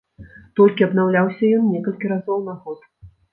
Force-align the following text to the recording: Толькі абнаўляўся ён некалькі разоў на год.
Толькі 0.59 0.85
абнаўляўся 0.87 1.43
ён 1.59 1.67
некалькі 1.75 2.11
разоў 2.13 2.39
на 2.49 2.57
год. 2.65 2.79